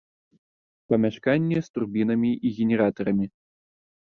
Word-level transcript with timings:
Памяшканне 0.93 1.57
з 1.67 1.73
турбінамі 1.75 2.31
і 2.49 2.53
генератарамі. 2.61 3.25